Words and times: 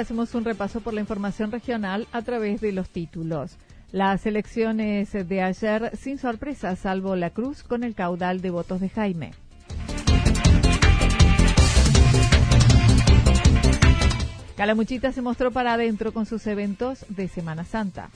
Hacemos 0.00 0.34
un 0.34 0.44
repaso 0.44 0.80
por 0.80 0.92
la 0.92 1.00
información 1.00 1.52
regional 1.52 2.08
a 2.12 2.22
través 2.22 2.60
de 2.60 2.72
los 2.72 2.90
títulos. 2.90 3.56
Las 3.92 4.26
elecciones 4.26 5.12
de 5.12 5.42
ayer 5.42 5.96
sin 5.96 6.18
sorpresa, 6.18 6.74
salvo 6.74 7.14
la 7.14 7.30
Cruz 7.30 7.62
con 7.62 7.84
el 7.84 7.94
caudal 7.94 8.40
de 8.40 8.50
votos 8.50 8.80
de 8.80 8.88
Jaime. 8.88 9.30
Calamuchita 14.56 15.12
se 15.12 15.22
mostró 15.22 15.52
para 15.52 15.74
adentro 15.74 16.12
con 16.12 16.26
sus 16.26 16.46
eventos 16.46 17.06
de 17.08 17.28
Semana 17.28 17.64
Santa. 17.64 18.10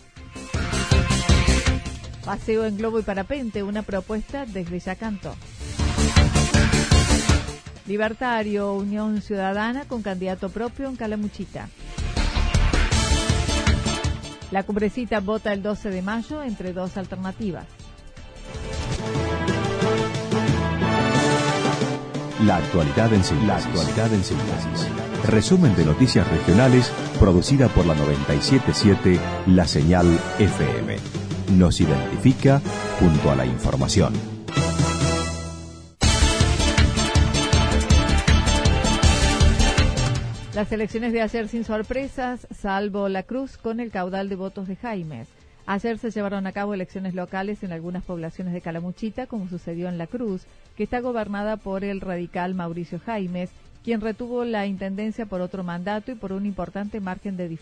Paseo 2.25 2.67
en 2.67 2.77
globo 2.77 2.99
y 2.99 3.03
parapente, 3.03 3.63
una 3.63 3.83
propuesta 3.83 4.47
desde 4.47 4.81
Yacanto. 4.81 5.37
Libertario, 7.87 8.75
Unión 8.75 9.23
Ciudadana 9.23 9.87
con 9.87 10.03
candidato 10.03 10.49
propio 10.49 10.89
en 10.89 10.97
Calamuchita. 10.97 11.69
La 14.51 14.63
cumbrecita 14.63 15.21
vota 15.21 15.53
el 15.53 15.63
12 15.63 15.91
de 15.91 16.03
mayo 16.03 16.43
entre 16.43 16.73
dos 16.73 16.97
alternativas. 16.97 17.67
La 22.45 22.57
actualidad 22.57 23.13
en 23.13 23.25
síntesis. 23.25 24.89
Resumen 25.25 25.75
de 25.75 25.85
noticias 25.85 26.29
regionales 26.29 26.93
producida 27.19 27.69
por 27.69 27.87
la 27.87 27.95
977 27.95 29.19
La 29.47 29.67
Señal 29.67 30.07
FM. 30.39 30.97
Nos 31.57 31.81
identifica 31.81 32.61
junto 33.01 33.31
a 33.31 33.37
la 33.37 33.47
información. 33.47 34.13
Las 40.57 40.73
elecciones 40.73 41.13
de 41.13 41.21
ayer 41.21 41.49
sin 41.49 41.65
sorpresas, 41.65 42.47
salvo 42.51 43.11
la 43.11 43.25
Cruz 43.25 43.59
con 43.59 43.79
el 43.79 43.91
caudal 43.91 44.31
de 44.31 44.37
votos 44.37 44.67
de 44.67 44.77
Jaimes. 44.77 45.29
Ayer 45.67 45.99
se 45.99 46.11
llevaron 46.11 46.47
a 46.47 46.53
cabo 46.53 46.73
elecciones 46.73 47.15
locales 47.15 47.63
en 47.63 47.73
algunas 47.73 48.03
poblaciones 48.05 48.55
de 48.55 48.63
Calamuchita, 48.63 49.27
como 49.27 49.51
sucedió 49.51 49.87
en 49.87 49.99
La 49.99 50.07
Cruz, 50.07 50.47
que 50.75 50.85
está 50.85 51.01
gobernada 51.01 51.59
por 51.59 51.85
el 51.85 52.01
radical 52.01 52.55
Mauricio 52.55 52.99
Jaimes, 52.99 53.51
quien 53.85 54.01
retuvo 54.01 54.47
la 54.47 54.65
intendencia 54.65 55.27
por 55.27 55.43
otro 55.43 55.63
mandato 55.63 56.11
y 56.11 56.15
por 56.15 56.33
un 56.33 56.47
importante 56.47 57.01
margen 57.01 57.37
de, 57.37 57.55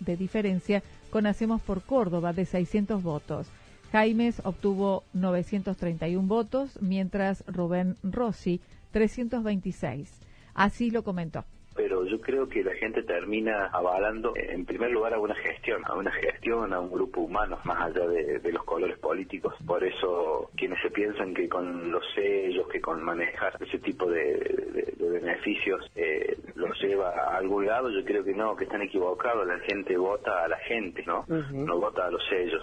de 0.00 0.16
diferencia 0.18 0.82
con 1.08 1.26
Hacemos 1.26 1.62
por 1.62 1.80
Córdoba 1.80 2.34
de 2.34 2.44
600 2.44 3.02
votos. 3.02 3.46
Jaimes 3.90 4.42
obtuvo 4.44 5.02
931 5.14 6.28
votos, 6.28 6.78
mientras 6.82 7.42
Rubén 7.46 7.96
Rossi 8.02 8.60
326. 8.90 10.10
Así 10.52 10.90
lo 10.90 11.04
comentó 11.04 11.46
pero 11.92 12.06
yo 12.06 12.22
creo 12.22 12.48
que 12.48 12.64
la 12.64 12.72
gente 12.76 13.02
termina 13.02 13.66
avalando 13.66 14.32
en 14.34 14.64
primer 14.64 14.90
lugar 14.90 15.12
a 15.12 15.18
una 15.18 15.34
gestión, 15.34 15.82
a 15.84 15.94
una 15.94 16.10
gestión, 16.10 16.72
a 16.72 16.80
un 16.80 16.90
grupo 16.90 17.20
humano, 17.20 17.58
más 17.64 17.82
allá 17.82 18.08
de, 18.08 18.40
los 18.50 18.64
colores 18.64 18.98
políticos. 18.98 19.54
Por 19.66 19.84
eso 19.84 20.50
quienes 20.56 20.80
se 20.80 20.90
piensan 20.90 21.34
que 21.34 21.50
con 21.50 21.90
los 21.90 22.02
sellos, 22.14 22.66
que 22.68 22.80
con 22.80 23.02
manejar 23.02 23.58
ese 23.60 23.78
tipo 23.78 24.08
de, 24.08 24.94
beneficios 24.98 25.84
eh, 25.94 26.34
los 26.54 26.80
lleva 26.80 27.10
a 27.10 27.36
algún 27.36 27.66
lado, 27.66 27.90
yo 27.90 28.02
creo 28.06 28.24
que 28.24 28.32
no, 28.32 28.56
que 28.56 28.64
están 28.64 28.80
equivocados. 28.80 29.46
La 29.46 29.58
gente 29.58 29.94
vota 29.98 30.44
a 30.44 30.48
la 30.48 30.56
gente, 30.60 31.04
¿no? 31.06 31.26
No 31.28 31.78
vota 31.78 32.06
a 32.06 32.10
los 32.10 32.22
sellos. 32.30 32.62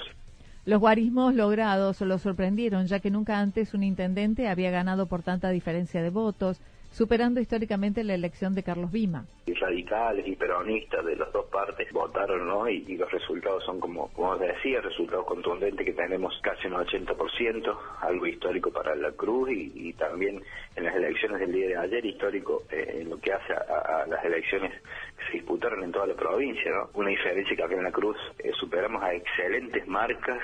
Los 0.66 0.79
guarismos 0.79 1.35
logrados 1.35 2.01
lo 2.01 2.17
sorprendieron, 2.17 2.88
ya 2.88 3.00
que 3.00 3.11
nunca 3.11 3.38
antes 3.38 3.75
un 3.75 3.84
intendente 3.84 4.47
había 4.47 4.72
ganado 4.72 5.06
por 5.06 5.22
tanta 5.22 5.51
diferencia 5.51 6.01
de 6.01 6.09
votos 6.09 6.59
superando 6.92 7.40
históricamente 7.40 8.04
la 8.04 8.14
elección 8.14 8.56
de 8.56 8.64
Carlos 8.64 8.92
Vima. 8.92 9.26
Y 9.46 9.54
radicales 9.54 10.28
y 10.28 10.36
peronistas 10.36 11.06
de 11.06 11.16
las 11.16 11.32
dos 11.32 11.46
partes 11.48 11.92
votaron, 11.92 12.48
¿no? 12.48 12.68
Y, 12.70 12.98
los 12.98 13.12
resultados 13.12 13.64
son, 13.64 13.80
como, 13.80 14.10
como 14.10 14.38
decía, 14.38 14.82
resultados 14.82 15.26
contundentes 15.26 15.86
que 15.86 15.94
tenemos 15.94 16.38
casi 16.42 16.68
un 16.68 16.74
80%, 16.74 17.78
algo 18.02 18.28
histórico 18.28 18.72
para 18.72 18.96
la 18.96 19.12
Cruz 19.12 19.50
y, 19.52 19.94
también 19.94 20.42
en 20.76 20.84
las 20.84 20.96
elecciones 20.96 21.40
del 21.40 21.52
día 21.52 21.68
de 21.68 21.78
ayer, 21.78 22.06
histórico 22.06 22.64
eh, 22.72 23.00
en 23.02 23.10
lo 23.10 23.20
que 23.20 23.34
hace 23.34 23.54
a, 23.54 24.06
las 24.08 24.24
elecciones 24.24 24.72
que 25.18 25.26
se 25.26 25.32
disputaron 25.34 25.84
en 25.84 25.92
toda 25.92 26.08
la 26.08 26.16
provincia, 26.16 26.72
¿no? 26.72 26.90
Una 26.94 27.10
diferencia 27.10 27.56
que 27.56 27.64
acá 27.64 27.76
en 27.76 27.84
la 27.84 27.92
Cruz 27.92 28.18
eh, 28.40 28.52
superamos 28.60 29.02
a 29.04 29.14
excelentes 29.14 29.88
marcas 29.88 30.40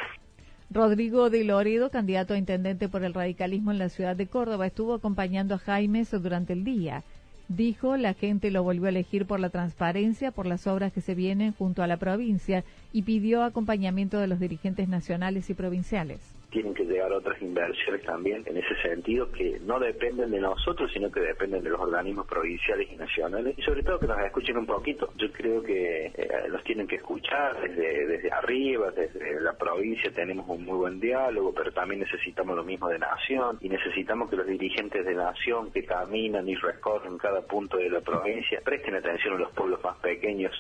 Rodrigo 0.76 1.30
de 1.30 1.46
Loredo, 1.46 1.90
candidato 1.90 2.34
a 2.34 2.38
intendente 2.38 2.90
por 2.90 3.06
el 3.06 3.14
radicalismo 3.14 3.72
en 3.72 3.80
la 3.80 3.88
ciudad 3.88 4.14
de 4.14 4.28
Córdoba, 4.28 4.68
estuvo 4.68 4.94
acompañando 4.94 5.56
a 5.56 5.58
Jaime 5.58 6.04
durante 6.12 6.52
el 6.52 6.66
día. 6.66 7.04
Dijo, 7.48 7.96
la 7.96 8.14
gente 8.14 8.52
lo 8.52 8.62
volvió 8.62 8.88
a 8.88 8.90
elegir 8.90 9.26
por 9.26 9.40
la 9.40 9.50
transparencia, 9.50 10.32
por 10.32 10.46
las 10.46 10.68
obras 10.68 10.92
que 10.92 11.00
se 11.00 11.16
vienen 11.16 11.54
junto 11.54 11.82
a 11.82 11.88
la 11.88 11.96
provincia 11.96 12.66
y 12.92 13.04
pidió 13.04 13.44
acompañamiento 13.44 14.20
de 14.20 14.28
los 14.28 14.42
dirigentes 14.42 14.90
nacionales 14.90 15.50
y 15.50 15.54
provinciales 15.54 16.35
tienen 16.56 16.74
que 16.74 16.86
llegar 16.86 17.12
otras 17.12 17.42
inversiones 17.42 18.02
también 18.04 18.42
en 18.46 18.56
ese 18.56 18.82
sentido 18.82 19.30
que 19.30 19.60
no 19.66 19.78
dependen 19.78 20.32
de 20.32 20.40
nosotros, 20.40 20.90
sino 20.94 21.12
que 21.12 21.20
dependen 21.20 21.62
de 21.62 21.70
los 21.70 21.82
organismos 21.82 22.26
provinciales 22.28 22.90
y 22.90 22.96
nacionales. 22.96 23.60
Y 23.60 23.62
sobre 23.62 23.84
todo 23.84 24.00
que 24.00 24.08
nos 24.08 24.20
escuchen 24.20 24.58
un 24.58 24.66
poquito. 24.66 25.12
Yo 25.18 25.30
creo 25.34 25.62
que 25.62 26.06
eh, 26.06 26.30
los 26.48 26.64
tienen 26.64 26.88
que 26.88 26.96
escuchar 26.96 27.60
desde, 27.60 28.08
desde 28.08 28.32
arriba, 28.32 28.90
desde 28.92 29.42
la 29.42 29.52
provincia. 29.52 30.10
Tenemos 30.14 30.48
un 30.48 30.64
muy 30.64 30.78
buen 30.78 31.02
diálogo, 31.02 31.54
pero 31.54 31.74
también 31.74 32.00
necesitamos 32.00 32.56
lo 32.56 32.64
mismo 32.64 32.88
de 32.88 33.00
nación. 33.00 33.58
Y 33.60 33.68
necesitamos 33.68 34.30
que 34.30 34.38
los 34.38 34.48
dirigentes 34.48 35.06
de 35.06 35.14
nación 35.14 35.74
que 35.74 35.84
caminan 35.84 36.48
y 36.48 36.56
recorren 36.56 37.18
cada 37.18 37.42
punto 37.42 37.76
de 37.76 37.90
la 37.90 38.00
provincia 38.00 38.62
presten 38.64 38.96
atención 38.96 39.34
a 39.34 39.40
los 39.40 39.52
pueblos 39.52 39.84
más 39.84 39.98
pequeños 39.98 40.54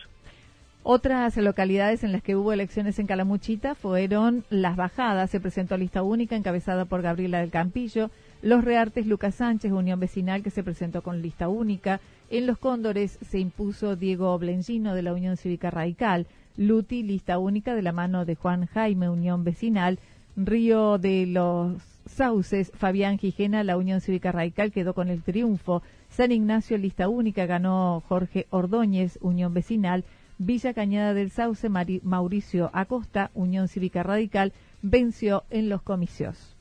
otras 0.88 1.36
localidades 1.38 2.04
en 2.04 2.12
las 2.12 2.22
que 2.22 2.36
hubo 2.36 2.54
elecciones 2.54 3.00
en 3.00 3.08
Calamuchita 3.08 3.74
fueron 3.74 4.46
Las 4.52 4.76
Bajadas, 4.76 5.32
se 5.32 5.40
presentó 5.40 5.78
lista 5.78 6.04
única 6.04 6.36
encabezada 6.36 6.86
por 6.86 7.02
Gabriela 7.02 7.40
del 7.40 7.50
Campillo, 7.50 8.12
Los 8.44 8.64
Reartes 8.64 9.08
Lucas 9.08 9.34
Sánchez, 9.34 9.72
Unión 9.72 10.00
Vecinal 10.00 10.44
que 10.44 10.52
se 10.52 10.64
presentó 10.64 11.02
con 11.02 11.24
lista 11.24 11.50
única, 11.50 12.02
en 12.30 12.46
Los 12.46 12.60
Cóndores 12.60 13.18
se 13.28 13.40
impuso 13.40 13.96
Diego 13.96 14.38
Blengino 14.38 14.94
de 14.94 15.02
la 15.02 15.14
Unión 15.14 15.38
Cívica 15.38 15.72
Radical, 15.72 16.28
Luti 16.56 17.02
lista 17.02 17.40
única 17.40 17.74
de 17.74 17.82
la 17.82 17.92
mano 17.92 18.24
de 18.24 18.36
Juan 18.36 18.68
Jaime, 18.68 19.10
Unión 19.10 19.44
Vecinal, 19.44 19.98
Río 20.38 21.00
de 21.00 21.26
los 21.26 21.82
Sauces, 22.06 22.72
Fabián 22.76 23.18
Gijena, 23.18 23.64
la 23.64 23.78
Unión 23.78 24.02
Cívica 24.02 24.32
Radical 24.32 24.72
quedó 24.72 24.94
con 24.94 25.10
el 25.10 25.24
triunfo, 25.24 25.82
San 26.10 26.32
Ignacio 26.32 26.78
lista 26.78 27.10
única 27.10 27.48
ganó 27.48 28.04
Jorge 28.08 28.46
Ordóñez, 28.52 29.18
Unión 29.22 29.56
Vecinal, 29.56 30.04
Villa 30.38 30.74
Cañada 30.74 31.14
del 31.14 31.32
Sauce, 31.32 31.70
Mauricio 31.70 32.70
Acosta, 32.74 33.32
Unión 33.34 33.68
Cívica 33.68 34.04
Radical, 34.04 34.54
venció 34.82 35.44
en 35.50 35.70
los 35.70 35.82
comicios. 35.82 36.56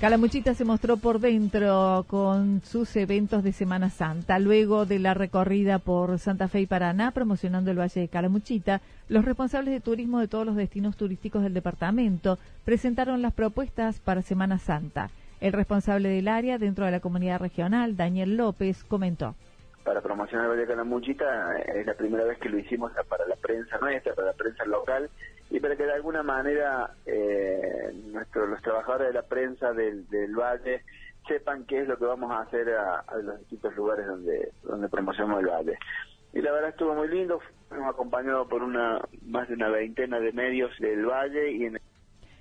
Calamuchita 0.00 0.52
se 0.52 0.66
mostró 0.66 0.98
por 0.98 1.20
dentro 1.20 2.04
con 2.06 2.60
sus 2.62 2.94
eventos 2.96 3.42
de 3.42 3.52
Semana 3.52 3.88
Santa. 3.88 4.38
Luego 4.38 4.84
de 4.84 4.98
la 4.98 5.14
recorrida 5.14 5.78
por 5.78 6.18
Santa 6.18 6.48
Fe 6.48 6.60
y 6.60 6.66
Paraná, 6.66 7.12
promocionando 7.12 7.70
el 7.70 7.78
Valle 7.80 8.02
de 8.02 8.08
Calamuchita, 8.08 8.82
los 9.08 9.24
responsables 9.24 9.72
de 9.72 9.80
turismo 9.80 10.20
de 10.20 10.28
todos 10.28 10.44
los 10.44 10.54
destinos 10.54 10.98
turísticos 10.98 11.42
del 11.42 11.54
departamento 11.54 12.38
presentaron 12.66 13.22
las 13.22 13.32
propuestas 13.32 13.98
para 13.98 14.20
Semana 14.20 14.58
Santa. 14.58 15.08
El 15.40 15.52
responsable 15.52 16.08
del 16.08 16.28
área 16.28 16.58
dentro 16.58 16.84
de 16.84 16.90
la 16.90 17.00
comunidad 17.00 17.40
regional, 17.40 17.96
Daniel 17.96 18.36
López, 18.36 18.84
comentó 18.84 19.34
para 19.86 20.00
promocionar 20.00 20.46
el 20.46 20.50
Valle 20.50 20.62
de 20.62 20.66
Calamuchita 20.66 21.58
es 21.58 21.86
la 21.86 21.94
primera 21.94 22.24
vez 22.24 22.38
que 22.38 22.48
lo 22.48 22.58
hicimos 22.58 22.90
para 23.08 23.24
la 23.24 23.36
prensa 23.36 23.78
nuestra, 23.78 24.14
para 24.14 24.28
la 24.28 24.32
prensa 24.32 24.64
local 24.64 25.08
y 25.48 25.60
para 25.60 25.76
que 25.76 25.84
de 25.84 25.92
alguna 25.92 26.24
manera 26.24 26.90
eh, 27.06 27.94
nuestros 28.06 28.48
los 28.48 28.60
trabajadores 28.62 29.06
de 29.06 29.14
la 29.14 29.22
prensa 29.22 29.72
del, 29.72 30.04
Valle 30.36 30.82
sepan 31.28 31.64
qué 31.66 31.82
es 31.82 31.88
lo 31.88 31.96
que 31.98 32.04
vamos 32.04 32.32
a 32.32 32.40
hacer 32.40 32.68
a, 32.70 33.04
los 33.22 33.38
distintos 33.38 33.76
lugares 33.76 34.08
donde 34.08 34.50
donde 34.64 34.88
promocionamos 34.88 35.40
el 35.40 35.50
Valle. 35.50 35.78
Y 36.32 36.42
la 36.42 36.50
verdad 36.50 36.70
estuvo 36.70 36.92
muy 36.92 37.06
lindo, 37.06 37.40
fuimos 37.68 37.88
acompañados 37.88 38.48
por 38.48 38.64
una 38.64 39.00
más 39.24 39.46
de 39.46 39.54
una 39.54 39.68
veintena 39.68 40.18
de 40.18 40.32
medios 40.32 40.76
del 40.80 41.06
Valle 41.06 41.52
y 41.52 41.64
en 41.66 41.76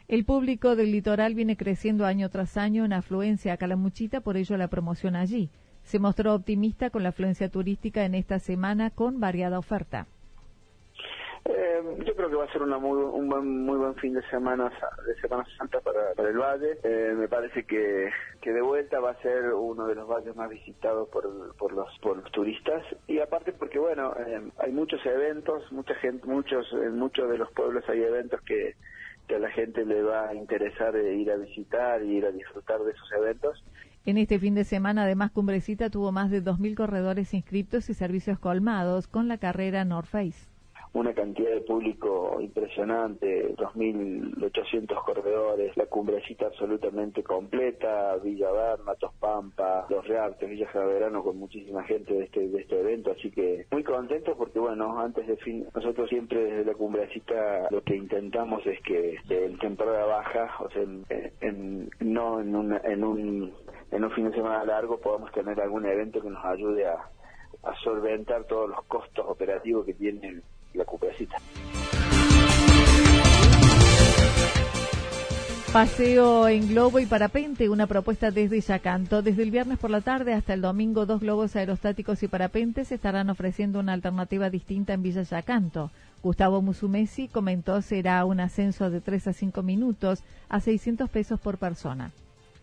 el 0.08 0.24
público 0.24 0.76
del 0.76 0.92
litoral 0.92 1.34
viene 1.34 1.58
creciendo 1.58 2.06
año 2.06 2.30
tras 2.30 2.58
año 2.58 2.86
en 2.86 2.94
afluencia 2.94 3.54
a 3.54 3.58
Calamuchita, 3.58 4.22
por 4.22 4.38
ello 4.38 4.56
la 4.58 4.68
promoción 4.68 5.16
allí. 5.16 5.50
Se 5.84 6.00
mostró 6.00 6.34
optimista 6.34 6.90
con 6.90 7.04
la 7.04 7.10
afluencia 7.10 7.50
turística 7.50 8.06
en 8.06 8.14
esta 8.14 8.40
semana 8.40 8.92
con 8.92 9.20
variada 9.20 9.58
oferta. 9.58 10.08
Eh, 11.46 11.82
yo 12.06 12.16
creo 12.16 12.30
que 12.30 12.36
va 12.36 12.46
a 12.46 12.52
ser 12.52 12.64
una 12.64 12.80
muy, 12.80 12.98
un 12.98 13.30
buen, 13.30 13.66
muy 13.66 13.78
buen 13.78 13.96
fin 13.96 14.14
de 14.14 14.22
semana 14.30 14.72
de 15.06 15.16
Semana 15.22 15.46
Santa 15.58 15.80
para, 15.80 16.12
el 16.28 16.38
valle. 16.38 16.80
Eh, 16.84 17.14
me 17.16 17.28
parece 17.28 17.64
que, 17.66 18.10
que 18.42 18.52
de 18.52 18.62
vuelta 18.62 19.00
va 19.00 19.12
a 19.12 19.22
ser 19.22 19.54
uno 19.54 19.86
de 19.86 19.94
los 19.94 20.08
valles 20.08 20.36
más 20.36 20.50
visitados 20.50 21.08
por, 21.10 21.56
por 21.56 21.72
los 21.72 21.88
por 22.00 22.18
los 22.18 22.32
turistas 22.32 22.84
y 23.06 23.20
aparte 23.20 23.54
porque 23.54 23.78
bueno 23.78 24.16
eh, 24.18 24.42
hay 24.58 24.72
muchos 24.72 25.06
eventos, 25.06 25.72
mucha 25.72 25.94
gente, 25.96 26.26
muchos 26.26 26.66
en 26.74 26.98
muchos 26.98 27.30
de 27.30 27.38
los 27.38 27.52
pueblos 27.52 27.84
hay 27.90 28.02
eventos 28.02 28.42
que 28.42 28.74
que 29.28 29.36
a 29.36 29.40
la 29.40 29.52
gente 29.52 29.86
le 29.86 30.02
va 30.04 30.30
a 30.30 30.36
interesar 30.36 30.96
ir 30.96 31.32
a 31.32 31.38
visitar 31.38 32.04
y 32.04 32.18
ir 32.18 32.26
a 32.26 32.32
disfrutar 32.32 32.82
de 32.84 32.92
esos 32.92 33.12
eventos. 33.12 33.64
En 34.06 34.18
este 34.18 34.40
fin 34.40 34.56
de 34.56 34.64
semana, 34.64 35.04
además, 35.04 35.32
Cumbrecita 35.32 35.90
tuvo 35.90 36.12
más 36.12 36.30
de 36.30 36.44
2.000 36.44 36.76
corredores 36.76 37.34
inscriptos 37.34 37.90
y 37.90 37.94
servicios 37.94 38.40
colmados 38.40 39.08
con 39.08 39.28
la 39.28 39.38
carrera 39.38 39.84
North 39.84 40.08
Face 40.08 40.55
una 40.96 41.14
cantidad 41.14 41.52
de 41.52 41.60
público 41.62 42.38
impresionante, 42.40 43.54
2.800 43.58 45.04
corredores, 45.04 45.76
la 45.76 45.88
cumbrecita 45.88 46.48
absolutamente 46.48 47.22
completa, 47.22 48.16
Villa 48.24 48.50
Berna, 48.50 48.96
Tospampa, 48.96 49.88
Los 49.90 50.08
Reartes, 50.08 50.50
Villa 50.50 50.70
Verano 50.74 51.22
con 51.22 51.38
muchísima 51.38 51.84
gente 51.84 52.14
de 52.14 52.24
este, 52.24 52.48
de 52.48 52.62
este 52.62 52.80
evento, 52.80 53.12
así 53.12 53.30
que 53.30 53.66
muy 53.72 53.84
contentos 53.84 54.38
porque 54.38 54.58
bueno, 54.58 54.98
antes 54.98 55.28
de 55.28 55.36
fin, 55.36 55.68
nosotros 55.76 56.08
siempre 56.08 56.42
desde 56.42 56.72
la 56.72 56.78
cumbrecita 56.78 57.68
lo 57.72 57.84
que 57.84 57.98
intentamos 57.98 58.66
es 58.66 58.80
que 58.82 59.18
en 59.30 59.60
temporada 59.60 60.06
baja, 60.06 60.50
o 60.62 60.70
sea, 60.70 60.82
en, 61.42 61.90
no 62.00 62.40
en, 62.40 62.56
una, 62.56 62.78
en 62.86 63.04
un 63.04 63.54
en 63.92 64.04
un 64.04 64.12
fin 64.12 64.30
de 64.30 64.36
semana 64.36 64.64
largo 64.64 64.98
podamos 65.00 65.30
tener 65.34 65.60
algún 65.60 65.86
evento 65.86 66.22
que 66.22 66.30
nos 66.30 66.44
ayude 66.46 66.88
a, 66.88 67.10
a 67.64 67.76
solventar 67.84 68.46
todos 68.46 68.70
los 68.70 68.82
costos 68.86 69.26
operativos 69.28 69.86
que 69.86 69.94
tiene 69.94 70.42
la 70.76 70.86
cupeacita. 70.86 71.38
Paseo 75.76 76.48
en 76.48 76.70
globo 76.70 77.00
y 77.00 77.06
parapente, 77.06 77.68
una 77.68 77.86
propuesta 77.86 78.32
desde 78.32 78.62
Yacanto. 78.62 79.22
Desde 79.22 79.44
el 79.44 79.52
viernes 79.52 79.78
por 79.78 79.90
la 79.90 80.00
tarde 80.00 80.34
hasta 80.34 80.54
el 80.54 80.62
domingo, 80.62 81.06
dos 81.06 81.20
globos 81.20 81.54
aerostáticos 81.58 82.24
y 82.24 82.30
parapentes 82.30 82.94
estarán 82.94 83.30
ofreciendo 83.30 83.82
una 83.82 83.92
alternativa 83.92 84.50
distinta 84.50 84.94
en 84.94 85.04
Villa 85.04 85.24
Yacanto. 85.24 85.92
Gustavo 86.24 86.62
Musumesi 86.62 87.28
comentó 87.28 87.82
será 87.82 88.24
un 88.24 88.40
ascenso 88.40 88.90
de 88.90 89.02
3 89.02 89.28
a 89.28 89.34
5 89.34 89.64
minutos 89.64 90.24
a 90.48 90.62
600 90.62 91.10
pesos 91.10 91.42
por 91.42 91.58
persona 91.58 92.12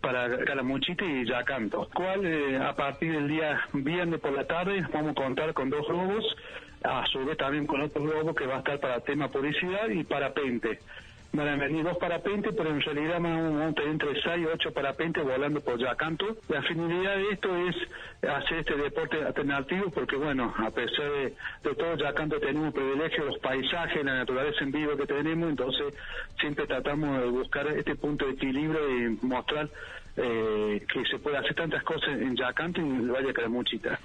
para 0.03 0.37
Calamuchita 0.43 1.05
y 1.05 1.25
Yacanto, 1.25 1.87
cual 1.93 2.25
eh, 2.25 2.57
a 2.57 2.75
partir 2.75 3.13
del 3.13 3.29
día 3.29 3.61
viernes 3.71 4.19
por 4.19 4.33
la 4.33 4.45
tarde 4.45 4.85
vamos 4.93 5.11
a 5.11 5.15
contar 5.15 5.53
con 5.53 5.69
dos 5.69 5.87
globos 5.87 6.25
a 6.83 7.05
su 7.07 7.25
vez 7.25 7.37
también 7.37 7.65
con 7.65 7.79
otro 7.79 8.03
globo 8.03 8.35
que 8.35 8.45
va 8.45 8.55
a 8.55 8.57
estar 8.57 8.81
para 8.81 8.99
tema 8.99 9.29
publicidad 9.29 9.87
y 9.87 10.03
parapente. 10.03 10.79
Van 11.35 11.47
a 11.47 11.55
venir 11.55 11.83
dos 11.83 11.97
parapentes, 11.97 12.53
pero 12.55 12.69
en 12.69 12.79
realidad 12.79 13.19
vamos 13.19 13.59
a 13.59 13.73
tener 13.73 13.89
entre 13.89 14.21
seis 14.21 14.43
y 14.43 14.45
ocho 14.45 14.71
parapentes 14.71 15.23
volando 15.23 15.61
por 15.61 15.79
Yacanto. 15.79 16.37
La 16.47 16.61
finalidad 16.61 17.15
de 17.15 17.31
esto 17.31 17.49
es 17.57 17.75
hacer 18.29 18.59
este 18.59 18.75
deporte 18.75 19.23
alternativo 19.23 19.89
porque, 19.89 20.15
bueno, 20.15 20.53
a 20.55 20.69
pesar 20.69 21.09
de, 21.11 21.73
todo, 21.73 21.97
Yacanto 21.97 22.39
tenemos 22.39 22.71
privilegio, 22.71 23.25
los 23.25 23.39
paisajes, 23.39 24.05
la 24.05 24.13
naturaleza 24.13 24.63
en 24.63 24.71
vivo 24.73 24.95
que 24.95 25.07
tenemos, 25.07 25.49
entonces 25.49 25.95
siempre 26.39 26.67
tratamos 26.67 27.19
de 27.21 27.27
buscar 27.29 27.65
este 27.65 27.95
punto 27.95 28.27
de 28.27 28.33
equilibrio 28.33 28.79
y 28.95 29.17
mostrar 29.25 29.71
eh, 30.15 30.85
que 30.87 31.03
se 31.05 31.17
puede 31.17 31.37
hacer 31.37 31.55
tantas 31.55 31.81
cosas 31.81 32.09
en 32.09 32.35
Yacanto 32.35 32.79
y 32.79 32.83
en 32.83 32.95
el 32.97 33.11
Valle 33.11 33.27
de 33.27 33.33
Caramuchita. 33.33 33.99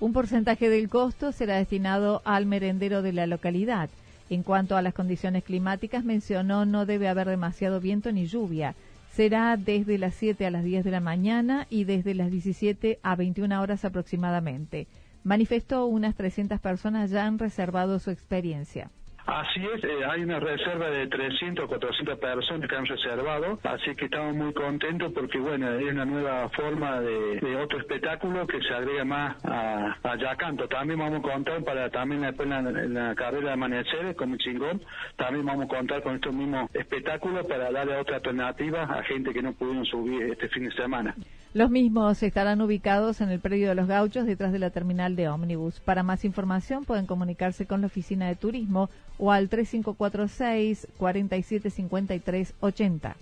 Un 0.00 0.14
porcentaje 0.14 0.70
del 0.70 0.88
costo 0.88 1.32
será 1.32 1.56
destinado 1.56 2.22
al 2.24 2.46
merendero 2.46 3.02
de 3.02 3.12
la 3.12 3.26
localidad. 3.26 3.90
En 4.32 4.42
cuanto 4.42 4.78
a 4.78 4.82
las 4.82 4.94
condiciones 4.94 5.44
climáticas, 5.44 6.06
mencionó 6.06 6.64
no 6.64 6.86
debe 6.86 7.06
haber 7.06 7.28
demasiado 7.28 7.80
viento 7.80 8.10
ni 8.12 8.24
lluvia. 8.24 8.74
Será 9.12 9.58
desde 9.58 9.98
las 9.98 10.14
7 10.14 10.46
a 10.46 10.50
las 10.50 10.64
10 10.64 10.84
de 10.86 10.90
la 10.90 11.00
mañana 11.00 11.66
y 11.68 11.84
desde 11.84 12.14
las 12.14 12.30
17 12.30 12.98
a 13.02 13.14
21 13.14 13.60
horas 13.60 13.84
aproximadamente. 13.84 14.86
Manifestó 15.22 15.84
unas 15.84 16.14
300 16.14 16.60
personas 16.60 17.10
ya 17.10 17.26
han 17.26 17.38
reservado 17.38 17.98
su 17.98 18.10
experiencia. 18.10 18.90
Así 19.26 19.64
es, 19.64 19.84
eh, 19.84 20.04
hay 20.08 20.22
una 20.22 20.40
reserva 20.40 20.90
de 20.90 21.06
300 21.06 21.64
o 21.64 21.68
400 21.68 22.18
personas 22.18 22.68
que 22.68 22.76
han 22.76 22.86
reservado, 22.86 23.58
así 23.62 23.94
que 23.94 24.06
estamos 24.06 24.34
muy 24.34 24.52
contentos 24.52 25.12
porque, 25.12 25.38
bueno, 25.38 25.70
es 25.72 25.92
una 25.92 26.04
nueva 26.04 26.48
forma 26.50 27.00
de, 27.00 27.56
otro 27.62 27.78
espectáculo 27.78 28.46
que 28.46 28.60
se 28.60 28.74
agrega 28.74 29.04
más 29.04 29.36
a, 29.44 29.96
a 30.02 30.16
Yacanto. 30.16 30.66
También 30.68 30.98
vamos 30.98 31.20
a 31.20 31.22
contar 31.22 31.62
para 31.62 31.88
también 31.90 32.22
después 32.22 32.48
la, 32.48 33.14
carrera 33.14 33.48
de 33.48 33.52
amaneceres 33.52 34.16
como 34.16 34.36
chingón, 34.36 34.80
también 35.16 35.46
vamos 35.46 35.66
a 35.66 35.68
contar 35.68 36.02
con 36.02 36.16
estos 36.16 36.34
mismos 36.34 36.70
espectáculos 36.74 37.46
para 37.46 37.70
darle 37.70 37.96
otra 37.96 38.16
alternativa 38.16 38.82
a 38.82 39.02
gente 39.04 39.32
que 39.32 39.42
no 39.42 39.52
pudieron 39.52 39.84
subir 39.84 40.32
este 40.32 40.48
fin 40.48 40.64
de 40.64 40.72
semana. 40.72 41.14
Los 41.54 41.70
mismos 41.70 42.22
estarán 42.22 42.62
ubicados 42.62 43.20
en 43.20 43.28
el 43.28 43.38
predio 43.38 43.68
de 43.68 43.74
los 43.74 43.86
gauchos 43.86 44.24
detrás 44.24 44.52
de 44.52 44.58
la 44.58 44.70
terminal 44.70 45.16
de 45.16 45.28
ómnibus. 45.28 45.80
Para 45.80 46.02
más 46.02 46.24
información 46.24 46.84
pueden 46.84 47.04
comunicarse 47.04 47.66
con 47.66 47.82
la 47.82 47.88
oficina 47.88 48.26
de 48.26 48.36
turismo 48.36 48.88
o 49.24 49.30
al 49.30 49.48
3546 49.48 50.88
4753 50.98 52.54
80. 52.58 53.16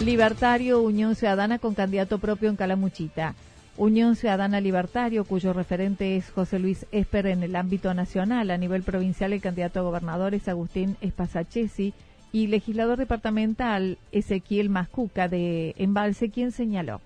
Libertario 0.00 0.80
Unión 0.80 1.14
Ciudadana 1.14 1.58
con 1.58 1.74
candidato 1.74 2.16
propio 2.18 2.48
en 2.48 2.56
Calamuchita. 2.56 3.34
Unión 3.76 4.16
Ciudadana 4.16 4.62
Libertario, 4.62 5.24
cuyo 5.24 5.52
referente 5.52 6.16
es 6.16 6.30
José 6.30 6.58
Luis 6.58 6.86
Esper 6.90 7.26
en 7.26 7.42
el 7.42 7.54
ámbito 7.54 7.92
nacional. 7.92 8.50
A 8.50 8.56
nivel 8.56 8.82
provincial, 8.82 9.34
el 9.34 9.42
candidato 9.42 9.80
a 9.80 9.82
gobernador 9.82 10.34
es 10.34 10.48
Agustín 10.48 10.96
Espasachesi 11.02 11.92
y 12.32 12.46
legislador 12.46 12.96
departamental 12.96 13.98
Ezequiel 14.10 14.70
Mascuca 14.70 15.28
de 15.28 15.74
Embalse, 15.76 16.30
quien 16.30 16.50
señaló. 16.50 17.02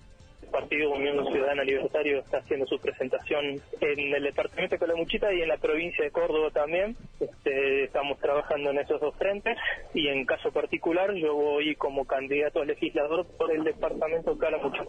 Partido 0.57 0.89
Unión 0.89 1.23
Ciudadana 1.31 1.63
Libertario 1.63 2.17
está 2.17 2.39
haciendo 2.39 2.65
su 2.65 2.79
presentación 2.79 3.61
en 3.79 4.15
el 4.15 4.23
departamento 4.23 4.73
de 4.73 4.79
Calamuchita 4.79 5.31
y 5.31 5.43
en 5.43 5.49
la 5.49 5.57
provincia 5.57 6.03
de 6.03 6.09
Córdoba 6.09 6.49
también. 6.51 6.97
Este, 7.19 7.83
estamos 7.83 8.17
trabajando 8.17 8.71
en 8.71 8.79
esos 8.79 8.99
dos 8.99 9.15
frentes 9.17 9.55
y 9.93 10.07
en 10.07 10.25
caso 10.25 10.51
particular 10.51 11.13
yo 11.13 11.35
voy 11.35 11.75
como 11.75 12.05
candidato 12.05 12.61
a 12.61 12.65
legislador 12.65 13.27
por 13.37 13.51
el 13.51 13.65
departamento 13.65 14.33
de 14.33 14.39
Calamuchita. 14.39 14.85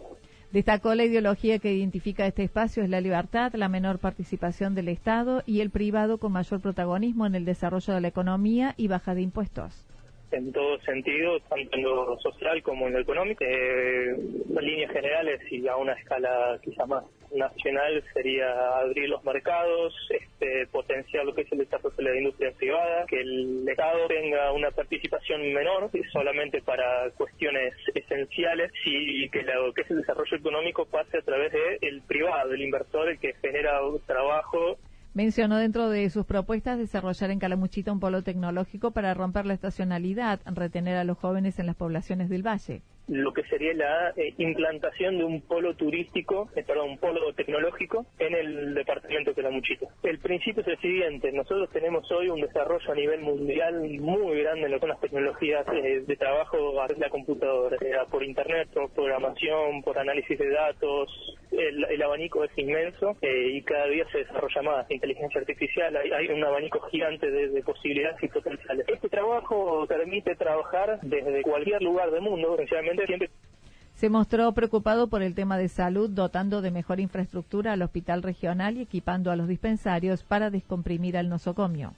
Destacó 0.51 0.95
la 0.95 1.03
ideología 1.03 1.59
que 1.59 1.71
identifica 1.71 2.25
este 2.25 2.41
espacio 2.41 2.81
es 2.81 2.89
la 2.89 2.99
libertad, 2.99 3.53
la 3.53 3.69
menor 3.69 3.99
participación 3.99 4.73
del 4.73 4.87
Estado 4.87 5.43
y 5.45 5.61
el 5.61 5.69
privado 5.69 6.17
con 6.17 6.31
mayor 6.31 6.61
protagonismo 6.61 7.27
en 7.27 7.35
el 7.35 7.45
desarrollo 7.45 7.93
de 7.93 8.01
la 8.01 8.07
economía 8.07 8.73
y 8.75 8.87
baja 8.87 9.13
de 9.13 9.21
impuestos 9.21 9.85
en 10.31 10.51
todo 10.51 10.79
sentido, 10.81 11.39
tanto 11.41 11.75
en 11.75 11.83
lo 11.83 12.19
social 12.19 12.61
como 12.63 12.87
en 12.87 12.93
lo 12.93 12.99
económico. 12.99 13.43
Eh, 13.43 14.09
en 14.09 14.65
líneas 14.65 14.91
generales 14.91 15.41
y 15.51 15.67
a 15.67 15.75
una 15.75 15.93
escala 15.93 16.59
quizá 16.63 16.85
más 16.85 17.03
nacional 17.35 18.03
sería 18.13 18.79
abrir 18.79 19.07
los 19.09 19.23
mercados, 19.23 19.93
este, 20.09 20.67
potenciar 20.67 21.25
lo 21.25 21.33
que 21.33 21.41
es 21.41 21.51
el 21.51 21.59
desarrollo 21.59 21.95
de 21.95 22.03
la 22.03 22.17
industria 22.17 22.51
privada, 22.57 23.05
que 23.05 23.21
el 23.21 23.67
Estado 23.69 24.07
tenga 24.07 24.51
una 24.51 24.71
participación 24.71 25.53
menor 25.53 25.91
solamente 26.11 26.61
para 26.61 27.09
cuestiones 27.11 27.73
esenciales 27.93 28.71
y 28.85 29.29
que 29.29 29.43
lo 29.43 29.73
que 29.73 29.81
es 29.81 29.91
el 29.91 29.97
desarrollo 29.97 30.37
económico 30.37 30.85
pase 30.85 31.17
a 31.17 31.21
través 31.21 31.51
del 31.51 31.77
el 31.81 32.01
privado, 32.01 32.53
el 32.53 32.61
inversor, 32.61 33.09
el 33.09 33.19
que 33.19 33.33
genera 33.41 33.79
trabajo 34.05 34.77
Mencionó 35.19 35.57
dentro 35.57 35.89
de 35.89 36.09
sus 36.09 36.25
propuestas 36.25 36.77
desarrollar 36.77 37.29
en 37.29 37.39
Calamuchita 37.39 37.91
un 37.91 37.99
polo 37.99 38.23
tecnológico 38.23 38.91
para 38.91 39.13
romper 39.13 39.45
la 39.45 39.53
estacionalidad, 39.53 40.39
retener 40.45 40.95
a 40.95 41.03
los 41.03 41.17
jóvenes 41.17 41.59
en 41.59 41.65
las 41.65 41.75
poblaciones 41.75 42.29
del 42.29 42.47
valle 42.47 42.83
lo 43.09 43.33
que 43.33 43.43
sería 43.43 43.73
la 43.73 44.13
eh, 44.15 44.33
implantación 44.37 45.17
de 45.17 45.23
un 45.23 45.41
polo 45.41 45.75
turístico, 45.75 46.49
eh, 46.55 46.63
perdón, 46.65 46.91
un 46.91 46.97
polo 46.99 47.33
tecnológico 47.33 48.05
en 48.19 48.35
el 48.35 48.73
departamento 48.75 49.31
de 49.31 49.35
Calamuchita. 49.35 49.87
El 50.03 50.19
principio 50.19 50.61
es 50.61 50.67
el 50.67 50.79
siguiente, 50.79 51.31
nosotros 51.31 51.69
tenemos 51.71 52.09
hoy 52.11 52.29
un 52.29 52.41
desarrollo 52.41 52.91
a 52.91 52.95
nivel 52.95 53.21
mundial 53.21 53.81
muy 53.99 54.41
grande 54.41 54.65
en 54.65 54.71
lo 54.71 54.77
que 54.77 54.81
son 54.81 54.89
las 54.89 55.01
tecnologías 55.01 55.65
eh, 55.73 56.03
de 56.05 56.15
trabajo 56.15 56.81
a 56.81 56.87
la 56.97 57.09
computadora, 57.09 57.77
por 58.11 58.23
internet, 58.23 58.69
por 58.73 58.91
programación, 58.91 59.81
por 59.81 59.97
análisis 59.97 60.37
de 60.37 60.49
datos, 60.49 61.37
el, 61.51 62.01
abanico 62.01 62.43
es 62.43 62.51
inmenso 62.57 63.17
y 63.21 63.61
cada 63.63 63.87
día 63.87 64.05
se 64.11 64.19
desarrolla 64.19 64.61
más. 64.61 64.91
Inteligencia 64.91 65.41
artificial, 65.41 65.95
hay, 65.95 66.27
un 66.27 66.43
abanico 66.43 66.79
gigante 66.91 67.29
de, 67.29 67.49
de, 67.49 67.61
posibilidades 67.63 68.21
y 68.23 68.27
potenciales. 68.27 68.85
Este 68.87 69.09
trabajo 69.09 69.85
permite 69.87 70.35
trabajar 70.35 70.99
desde 71.01 71.41
cualquier 71.41 71.81
lugar 71.81 72.11
del 72.11 72.21
mundo, 72.21 72.55
se 73.99 74.09
mostró 74.09 74.53
preocupado 74.53 75.07
por 75.07 75.21
el 75.21 75.35
tema 75.35 75.57
de 75.57 75.67
salud, 75.67 76.09
dotando 76.09 76.61
de 76.61 76.71
mejor 76.71 77.01
infraestructura 77.01 77.73
al 77.73 77.81
hospital 77.81 78.23
regional 78.23 78.77
y 78.77 78.83
equipando 78.83 79.29
a 79.29 79.35
los 79.35 79.49
dispensarios 79.49 80.23
para 80.23 80.49
descomprimir 80.49 81.17
al 81.17 81.27
nosocomio. 81.27 81.93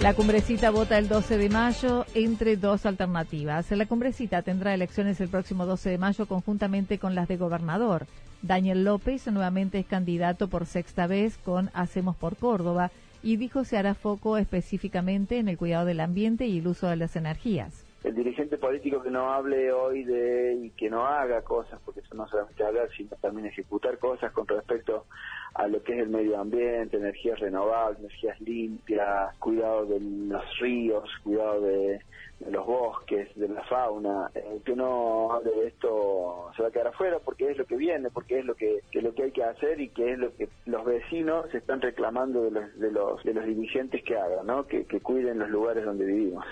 La 0.00 0.14
cumbrecita 0.14 0.70
vota 0.70 0.96
el 0.96 1.08
12 1.08 1.36
de 1.36 1.48
mayo 1.50 2.06
entre 2.14 2.56
dos 2.56 2.86
alternativas. 2.86 3.70
La 3.72 3.86
cumbrecita 3.86 4.40
tendrá 4.40 4.72
elecciones 4.72 5.20
el 5.20 5.28
próximo 5.28 5.66
12 5.66 5.90
de 5.90 5.98
mayo 5.98 6.26
conjuntamente 6.26 6.98
con 6.98 7.14
las 7.14 7.28
de 7.28 7.36
gobernador. 7.36 8.06
Daniel 8.40 8.84
López 8.84 9.26
nuevamente 9.26 9.78
es 9.78 9.86
candidato 9.86 10.48
por 10.48 10.64
sexta 10.64 11.06
vez 11.06 11.36
con 11.38 11.70
Hacemos 11.74 12.16
por 12.16 12.36
Córdoba 12.36 12.90
y 13.26 13.38
dijo 13.38 13.64
se 13.64 13.76
hará 13.76 13.94
foco 13.94 14.38
específicamente 14.38 15.38
en 15.38 15.48
el 15.48 15.58
cuidado 15.58 15.84
del 15.84 15.98
ambiente 15.98 16.46
y 16.46 16.58
el 16.58 16.68
uso 16.68 16.86
de 16.86 16.94
las 16.94 17.16
energías. 17.16 17.84
El 18.06 18.14
dirigente 18.14 18.56
político 18.56 19.02
que 19.02 19.10
no 19.10 19.32
hable 19.32 19.72
hoy 19.72 20.04
de 20.04 20.54
y 20.62 20.70
que 20.70 20.88
no 20.88 21.04
haga 21.04 21.42
cosas, 21.42 21.80
porque 21.84 21.98
eso 21.98 22.14
no 22.14 22.28
solamente 22.28 22.62
hablar, 22.62 22.88
sino 22.96 23.10
también 23.20 23.48
ejecutar 23.48 23.98
cosas 23.98 24.30
con 24.30 24.46
respecto 24.46 25.06
a 25.54 25.66
lo 25.66 25.82
que 25.82 25.94
es 25.94 25.98
el 26.02 26.10
medio 26.10 26.38
ambiente, 26.38 26.98
energías 26.98 27.40
renovables, 27.40 27.98
energías 27.98 28.40
limpias, 28.40 29.34
cuidado 29.40 29.86
de 29.86 29.98
los 29.98 30.58
ríos, 30.60 31.10
cuidado 31.24 31.60
de, 31.62 32.00
los 32.48 32.64
bosques, 32.64 33.28
de 33.34 33.48
la 33.48 33.64
fauna. 33.64 34.30
El 34.36 34.62
que 34.62 34.76
no 34.76 35.32
hable 35.32 35.50
de 35.50 35.66
esto 35.66 36.52
se 36.54 36.62
va 36.62 36.68
a 36.68 36.70
quedar 36.70 36.86
afuera 36.86 37.18
porque 37.18 37.50
es 37.50 37.58
lo 37.58 37.64
que 37.64 37.76
viene, 37.76 38.10
porque 38.10 38.38
es 38.38 38.44
lo 38.44 38.54
que, 38.54 38.82
lo 38.92 39.14
que 39.16 39.24
hay 39.24 39.32
que 39.32 39.42
hacer 39.42 39.80
y 39.80 39.88
que 39.88 40.12
es 40.12 40.18
lo 40.20 40.32
que 40.36 40.48
los 40.66 40.84
vecinos 40.84 41.52
están 41.52 41.80
reclamando 41.80 42.44
de 42.44 42.52
los, 42.52 42.78
de 42.78 42.92
los, 42.92 43.24
de 43.24 43.34
los 43.34 43.44
dirigentes 43.44 44.04
que 44.04 44.16
hagan, 44.16 44.46
¿no? 44.46 44.64
que, 44.64 44.84
que 44.84 45.00
cuiden 45.00 45.40
los 45.40 45.50
lugares 45.50 45.84
donde 45.84 46.04
vivimos. 46.04 46.44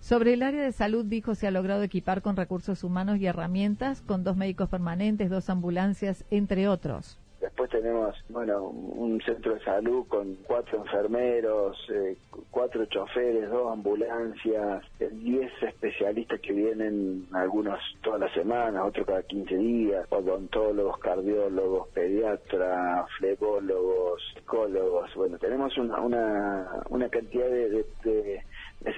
Sobre 0.00 0.32
el 0.32 0.42
área 0.42 0.62
de 0.62 0.72
salud, 0.72 1.04
dijo, 1.04 1.34
se 1.34 1.46
ha 1.46 1.50
logrado 1.50 1.82
equipar 1.82 2.22
con 2.22 2.34
recursos 2.34 2.82
humanos 2.82 3.18
y 3.20 3.26
herramientas, 3.26 4.00
con 4.00 4.24
dos 4.24 4.36
médicos 4.36 4.68
permanentes, 4.68 5.30
dos 5.30 5.50
ambulancias, 5.50 6.24
entre 6.30 6.68
otros. 6.68 7.19
Después 7.60 7.82
tenemos, 7.82 8.16
bueno, 8.30 8.68
un 8.68 9.20
centro 9.20 9.52
de 9.52 9.60
salud 9.62 10.06
con 10.08 10.34
cuatro 10.46 10.78
enfermeros, 10.78 11.76
eh, 11.92 12.16
cuatro 12.50 12.86
choferes, 12.86 13.50
dos 13.50 13.70
ambulancias, 13.70 14.82
eh, 14.98 15.10
diez 15.12 15.52
especialistas 15.60 16.40
que 16.40 16.54
vienen, 16.54 17.26
algunos 17.32 17.78
todas 18.00 18.20
las 18.20 18.32
semanas, 18.32 18.82
otros 18.82 19.06
cada 19.06 19.22
15 19.24 19.54
días, 19.58 20.06
odontólogos, 20.08 20.96
cardiólogos, 21.00 21.88
pediatras, 21.88 23.06
flebólogos, 23.18 24.22
psicólogos. 24.32 25.14
Bueno, 25.14 25.36
tenemos 25.36 25.76
una, 25.76 26.00
una, 26.00 26.82
una 26.88 27.10
cantidad 27.10 27.50
de, 27.50 27.84
de, 28.04 28.42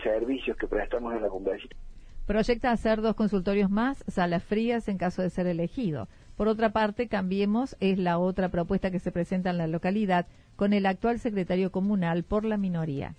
servicios 0.05 0.57
que 0.57 0.69
prestamos 0.69 1.13
en 1.17 1.23
la 1.23 1.29
convención. 1.29 1.73
Proyecta 2.29 2.71
hacer 2.71 3.01
dos 3.01 3.17
consultorios 3.17 3.71
más, 3.71 4.05
salas 4.07 4.45
frías 4.45 4.87
en 4.87 4.99
caso 4.99 5.21
de 5.21 5.31
ser 5.31 5.49
elegido. 5.49 6.07
Por 6.37 6.49
otra 6.49 6.73
parte, 6.73 7.09
Cambiemos 7.09 7.77
es 7.81 7.99
la 7.99 8.19
otra 8.19 8.49
propuesta 8.49 8.91
que 8.91 8.99
se 8.99 9.13
presenta 9.13 9.51
en 9.51 9.59
la 9.59 9.67
localidad 9.67 10.27
con 10.57 10.73
el 10.73 10.87
actual 10.87 11.21
secretario 11.21 11.71
comunal 11.71 12.25
por 12.25 12.45
la 12.45 12.57
minoría. 12.57 13.15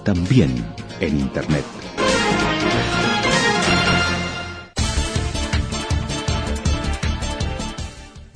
también 0.03 0.51
en 0.99 1.19
Internet. 1.19 1.65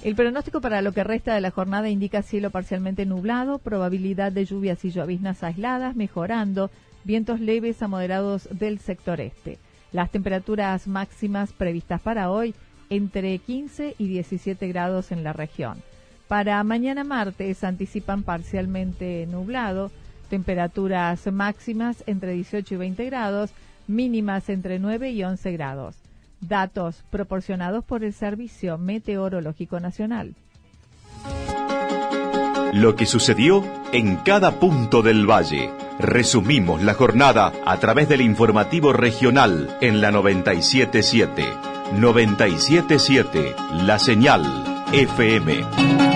El 0.04 0.16
pronóstico 0.16 0.62
para 0.62 0.84
lo 0.84 0.92
que 0.92 1.04
resta 1.04 1.34
de 1.34 1.42
la 1.42 1.50
jornada 1.50 1.90
indica 1.90 2.22
cielo 2.22 2.52
parcialmente 2.52 3.08
nublado, 3.08 3.58
probabilidad 3.58 4.32
de 4.32 4.46
lluvias 4.46 4.86
y 4.86 4.92
lloviznas 4.92 5.44
aisladas, 5.44 5.96
mejorando, 5.96 6.70
vientos 7.04 7.40
leves 7.40 7.82
a 7.82 7.88
moderados 7.88 8.48
del 8.52 8.80
sector 8.80 9.20
este. 9.20 9.58
Las 9.92 10.12
temperaturas 10.12 10.88
máximas 10.88 11.54
previstas 11.54 12.02
para 12.02 12.30
hoy 12.30 12.54
entre 12.92 13.40
15 13.40 13.96
y 13.98 14.08
17 14.08 14.68
grados 14.68 15.12
en 15.12 15.24
la 15.24 15.34
región. 15.34 15.82
Para 16.28 16.64
mañana 16.64 17.04
martes 17.04 17.64
anticipan 17.64 18.24
parcialmente 18.24 19.28
nublado, 19.30 19.92
temperaturas 20.30 21.32
máximas 21.32 22.04
entre 22.08 22.32
18 22.34 22.74
y 22.74 22.78
20 22.78 23.06
grados, 23.06 23.52
mínimas 23.88 24.50
entre 24.50 24.80
9 24.80 25.12
y 25.12 25.24
11 25.24 25.52
grados. 25.52 25.96
Datos 26.42 27.04
proporcionados 27.12 27.84
por 27.84 28.04
el 28.04 28.14
Servicio 28.14 28.78
Meteorológico 28.78 29.80
Nacional. 29.80 30.36
Lo 32.74 32.96
que 32.96 33.06
sucedió 33.06 33.64
en 33.94 34.18
cada 34.18 34.60
punto 34.60 35.02
del 35.02 35.30
valle. 35.30 35.72
Resumimos 35.98 36.84
la 36.84 36.94
jornada 36.94 37.54
a 37.66 37.78
través 37.78 38.10
del 38.10 38.20
informativo 38.20 38.92
regional 38.92 39.78
en 39.80 40.02
la 40.02 40.12
977. 40.12 41.46
977, 41.94 43.56
la 43.86 43.98
señal 43.98 44.44
FM. 44.92 46.15